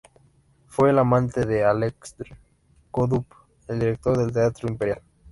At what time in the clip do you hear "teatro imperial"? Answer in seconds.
4.33-4.99